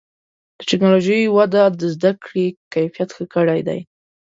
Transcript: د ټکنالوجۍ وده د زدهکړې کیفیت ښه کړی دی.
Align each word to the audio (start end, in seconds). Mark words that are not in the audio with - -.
د 0.57 0.59
ټکنالوجۍ 0.69 1.21
وده 1.37 1.63
د 1.79 1.81
زدهکړې 1.95 2.45
کیفیت 2.73 3.09
ښه 3.15 3.25
کړی 3.35 3.59
دی. 3.67 3.79